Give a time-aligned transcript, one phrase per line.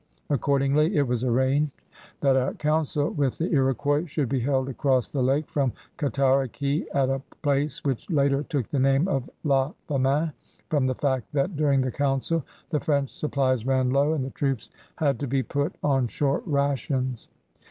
[0.31, 1.71] Accordingly, it was arranged
[2.21, 7.11] that a councfl with the Lx>quois should be held across the lake from Cataraqui at
[7.11, 10.33] a place which later took the name of La Famine
[10.71, 14.71] from the fact that during the council the French supplies ran low and the troops
[14.95, 17.29] had to be put on short rations.